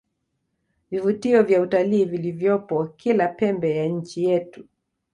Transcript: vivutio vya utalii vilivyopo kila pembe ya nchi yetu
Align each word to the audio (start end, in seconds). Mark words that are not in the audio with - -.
vivutio 0.91 1.43
vya 1.43 1.61
utalii 1.61 2.05
vilivyopo 2.05 2.85
kila 2.87 3.27
pembe 3.27 3.75
ya 3.77 3.85
nchi 3.85 4.23
yetu 4.25 4.67